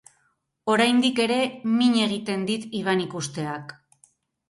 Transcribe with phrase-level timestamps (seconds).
[0.75, 1.37] Oraindik ere
[1.75, 3.81] min egiten dit Iban ikusteak.